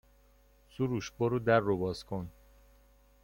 سروش 0.69 1.11
برو 1.11 1.39
در 1.39 1.59
رو 1.59 1.77
باز 1.77 2.03
کن 2.03 2.31